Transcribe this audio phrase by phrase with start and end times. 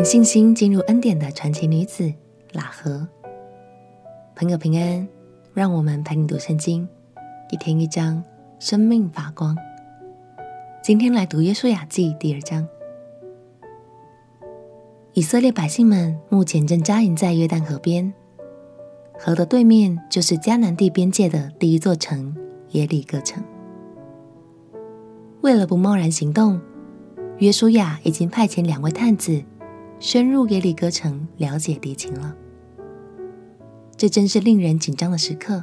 [0.00, 2.10] 凭信心进入恩典的传奇女子
[2.52, 3.06] 喇合。
[4.34, 5.06] 朋友平安，
[5.52, 6.88] 让我们陪你读圣经，
[7.50, 8.24] 一天一章，
[8.58, 9.54] 生命发光。
[10.82, 12.66] 今天来读约书亚记第二章。
[15.12, 18.10] 以色列百姓们目前正扎营在约旦河边，
[19.18, 22.34] 河的对面就是迦南地边界的第一座城
[22.70, 23.44] 耶利哥城。
[25.42, 26.58] 为了不贸然行动，
[27.36, 29.42] 约书亚已经派遣两位探子
[30.02, 32.34] 深入耶利哥城了解敌情了。
[33.98, 35.62] 这真是令人紧张的时刻，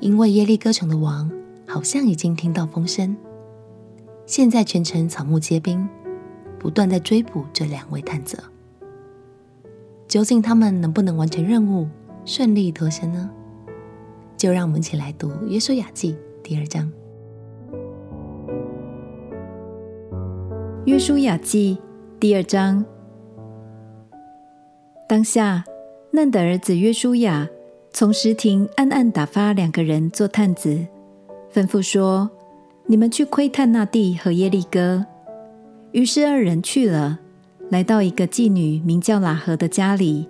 [0.00, 1.30] 因为耶利哥城的王
[1.66, 3.14] 好像已经听到风声，
[4.24, 5.86] 现在全城草木皆兵，
[6.58, 8.42] 不断在追捕这两位探子。
[10.06, 11.86] 究竟他们能不能完成任务，
[12.24, 13.30] 顺利脱身呢？
[14.38, 16.90] 就让我们一起来读《约书亚记》第二章。
[20.90, 21.76] 《约书亚记》
[22.18, 22.82] 第二章，
[25.08, 25.64] 当下。
[26.10, 27.46] 嫩的儿子约书亚
[27.92, 30.86] 从石亭暗暗打发两个人做探子，
[31.52, 32.30] 吩咐说
[32.88, 35.04] ：“你们去窥探那地和耶利哥。”
[35.92, 37.18] 于是二人去了，
[37.68, 40.26] 来到一个妓女名叫喇合的家里，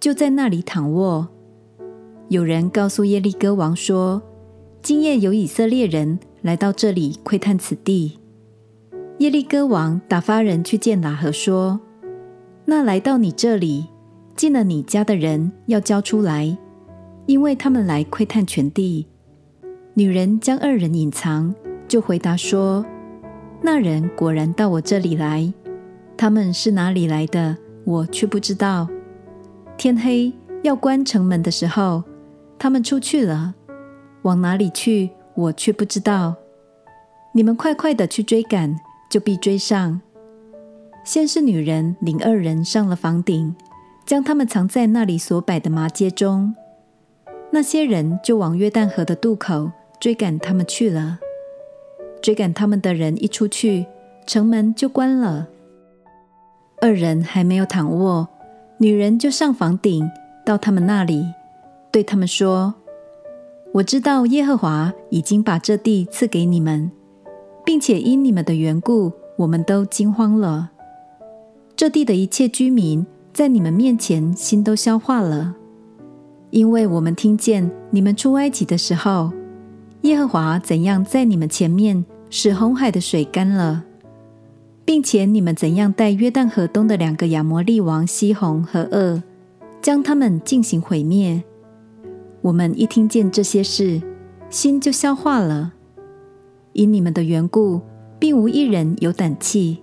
[0.00, 1.28] 就在那里躺卧。
[2.28, 4.20] 有人告诉耶利哥王说
[4.82, 8.18] ：“今夜有以色列人来到这里窥探此地。”
[9.18, 11.78] 耶利哥王打发人去见喇合说
[12.66, 13.86] ：“那来到你这里。”
[14.40, 16.56] 进了你家的人要交出来，
[17.26, 19.06] 因为他们来窥探全地。
[19.92, 21.54] 女人将二人隐藏，
[21.86, 22.82] 就回答说
[23.60, 25.52] ：“那人果然到我这里来，
[26.16, 28.88] 他们是哪里来的，我却不知道。
[29.76, 32.02] 天黑要关城门的时候，
[32.58, 33.54] 他们出去了，
[34.22, 36.34] 往哪里去，我却不知道。
[37.34, 38.74] 你们快快的去追赶，
[39.10, 40.00] 就必追上。
[41.04, 43.54] 先是女人领二人上了房顶。”
[44.10, 46.52] 将他们藏在那里所摆的麻街中，
[47.52, 49.70] 那些人就往约旦河的渡口
[50.00, 51.20] 追赶他们去了。
[52.20, 53.86] 追赶他们的人一出去，
[54.26, 55.46] 城门就关了。
[56.80, 58.28] 二人还没有躺卧，
[58.78, 60.10] 女人就上房顶
[60.44, 61.24] 到他们那里，
[61.92, 62.74] 对他们说
[63.74, 66.90] ：“我知道耶和华已经把这地赐给你们，
[67.64, 70.72] 并且因你们的缘故，我们都惊慌了。
[71.76, 75.54] 这地的一切居民。”在你们面前，心都消化了，
[76.50, 79.32] 因为我们听见你们出埃及的时候，
[80.02, 83.84] 耶和华怎样在你们前面使红海的水干了，
[84.84, 89.22] 并且你们怎样带约旦河东的两个亚摩利王西宏和噩，
[89.80, 91.42] 将他们进行毁灭。
[92.42, 94.02] 我们一听见这些事，
[94.50, 95.72] 心就消化了。
[96.72, 97.80] 因你们的缘故，
[98.18, 99.78] 并无一人有胆气。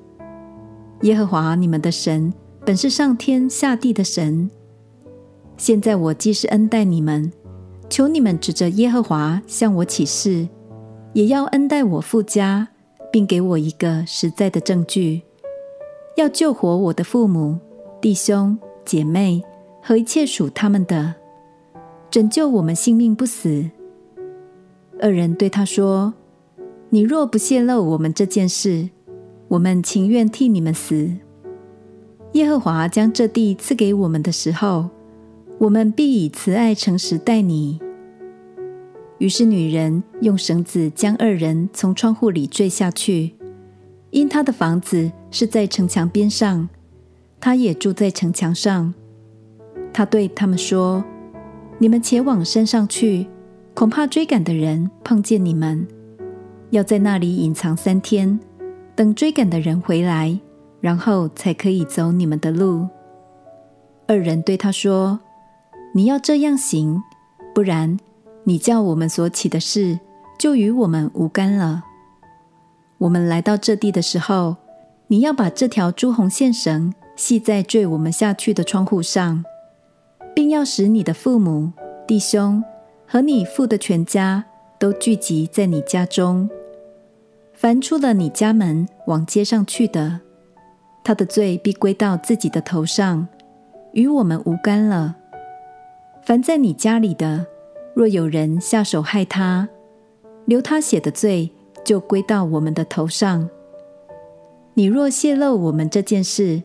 [1.01, 2.33] 耶和华你们的神。
[2.67, 4.51] 本是上天下地的神。
[5.55, 7.31] 现在我既是恩待你们，
[7.89, 10.49] 求你们指着耶和华向我起誓，
[11.13, 12.67] 也要恩待我父家，
[13.09, 15.21] 并给我一个实在的证据，
[16.17, 17.57] 要救活我的父母、
[18.01, 19.41] 弟兄、姐妹
[19.81, 21.15] 和一切属他们的，
[22.11, 23.69] 拯救我们性命不死。
[24.99, 26.13] 二人对他说
[26.91, 28.89] ：“你若不泄露我们这件事，
[29.47, 31.13] 我们情愿替你们死。”
[32.33, 34.89] 耶和华将这地赐给我们的时候，
[35.57, 37.79] 我们必以慈爱诚实待你。
[39.17, 43.33] 于是女人用绳子将二人从窗户里坠下去，
[44.11, 46.69] 因她的房子是在城墙边上，
[47.39, 48.93] 她也住在城墙上。
[49.91, 51.03] 她对他们说
[51.79, 53.25] ：“你们且往山上去，
[53.73, 55.87] 恐怕追赶的人碰见你们，
[56.69, 58.39] 要在那里隐藏三天，
[58.95, 60.39] 等追赶的人回来。”
[60.79, 62.87] 然后才可以走你们的路。
[64.07, 65.19] 二人对他说
[65.93, 67.01] ：“你要这样行，
[67.53, 67.97] 不然
[68.43, 69.99] 你叫我们所起的事
[70.37, 71.83] 就与我们无干了。
[72.99, 74.55] 我们来到这地的时候，
[75.07, 79.43] 你要把这条朱红线绳系在坠我们下去的窗户上，
[80.35, 81.71] 并要使你的父母、
[82.07, 82.63] 弟兄
[83.05, 84.45] 和你父的全家
[84.79, 86.49] 都聚集在你家中。
[87.53, 90.21] 凡出了你家门往街上去的。”
[91.07, 93.29] 他的罪必归到自己的头上，
[93.93, 95.15] 与我们无干了。
[96.21, 97.47] 凡在你家里的，
[97.93, 99.69] 若有人下手害他，
[100.43, 101.49] 流他血的罪
[101.85, 103.49] 就归到我们的头上。
[104.73, 106.61] 你若泄露我们这件事，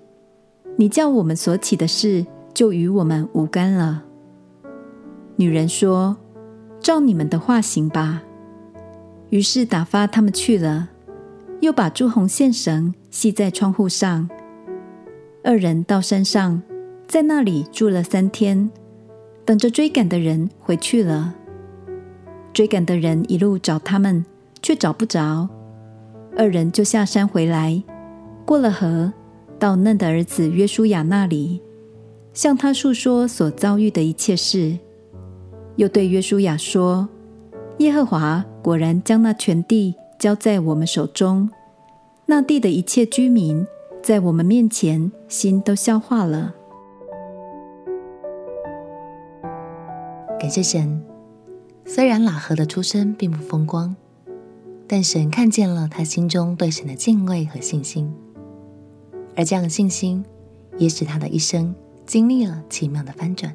[0.75, 4.03] 你叫我们所起的事就与我们无干了。
[5.37, 6.17] 女人说
[6.83, 8.25] ：“照你们的话行吧。”
[9.31, 10.89] 于是打发他们去了。
[11.61, 14.29] 又把朱红线绳系在窗户上。
[15.44, 16.61] 二人到山上，
[17.06, 18.70] 在那里住了三天，
[19.44, 21.35] 等着追赶的人回去了。
[22.53, 24.25] 追赶的人一路找他们，
[24.62, 25.49] 却找不着。
[26.37, 27.82] 二人就下山回来，
[28.47, 29.12] 过了河，
[29.58, 31.61] 到嫩的儿子约书亚那里，
[32.32, 34.79] 向他述说所遭遇的一切事，
[35.76, 37.06] 又对约书亚说
[37.79, 41.50] ：“耶和华果然将那全地交在我们手中，
[42.32, 43.67] 那地的一切居民。”
[44.02, 46.55] 在我们面前，心都消化了。
[50.40, 51.05] 感谢神，
[51.84, 53.94] 虽然喇合的出身并不风光，
[54.88, 58.11] 但神看见了他心中对神的敬畏和信心，
[59.37, 60.25] 而这样的信心
[60.79, 61.73] 也使他的一生
[62.06, 63.55] 经历了奇妙的翻转。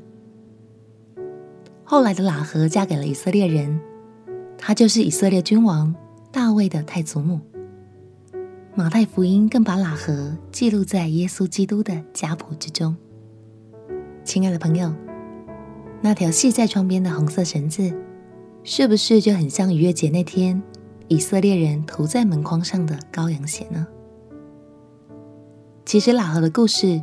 [1.83, 3.81] 后来的喇合嫁给了以色列人，
[4.55, 5.93] 她就是以色列君王
[6.31, 7.41] 大卫的太祖母。
[8.77, 12.95] 马太福音更把喇合记录在耶稣基督的家谱之中。
[14.23, 14.93] 亲爱的朋友，
[15.99, 17.91] 那条系在窗边的红色绳子，
[18.63, 20.61] 是不是就很像逾越节那天
[21.07, 23.87] 以色列人涂在门框上的羔羊血呢？
[25.83, 27.01] 其实喇合的故事，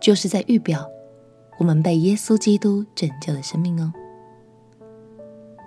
[0.00, 0.86] 就是在预表
[1.58, 3.92] 我们被耶稣基督拯救的生命哦。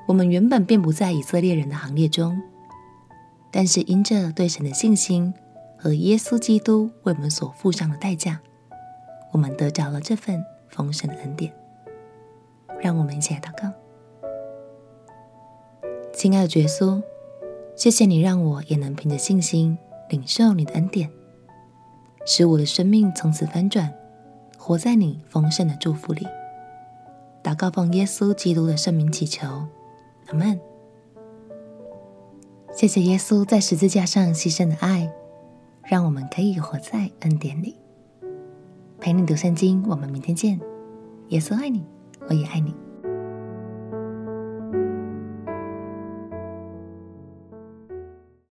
[0.07, 2.41] 我们原本并不在以色列人的行列中。
[3.51, 5.33] 但是，因着对神的信心
[5.77, 8.39] 和耶稣基督为我们所付上的代价，
[9.31, 11.53] 我们得着了这份丰盛的恩典。
[12.79, 13.71] 让我们一起来祷告：
[16.13, 17.03] 亲爱的耶稣，
[17.75, 19.77] 谢谢你让我也能凭着信心
[20.09, 21.09] 领受你的恩典，
[22.25, 23.93] 使我的生命从此翻转，
[24.57, 26.25] 活在你丰盛的祝福里。
[27.43, 29.67] 祷告奉耶稣基督的圣名祈求，
[30.27, 30.70] 阿门。
[32.73, 35.11] 谢谢耶稣在十字架上牺牲的爱，
[35.83, 37.75] 让我们可以活在恩典里。
[38.99, 40.59] 陪你读圣经，我们明天见。
[41.29, 41.83] 耶稣爱你，
[42.27, 42.73] 我也爱你。